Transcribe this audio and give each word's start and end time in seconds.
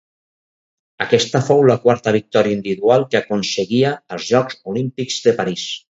Aquesta 1.05 1.41
fou 1.49 1.61
la 1.71 1.75
quarta 1.83 2.13
victòria 2.17 2.57
individual 2.61 3.07
que 3.11 3.19
aconseguia 3.21 3.95
als 4.17 4.29
Jocs 4.31 4.59
Olímpics 4.73 5.21
de 5.29 5.35
París. 5.43 5.69